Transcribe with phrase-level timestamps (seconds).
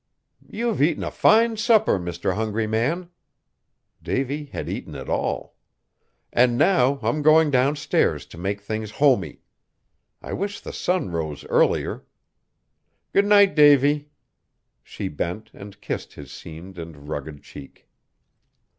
[0.49, 2.33] "You've eaten a fine supper, Mr.
[2.33, 3.11] Hungry Man!"
[4.01, 5.53] Davy had eaten it all,
[6.33, 9.41] "and now I'm going downstairs to make things homey.
[10.19, 12.03] I wish the sun rose earlier;
[13.13, 14.09] good night, Davy!"
[14.81, 17.87] She bent and kissed his seamed and rugged cheek.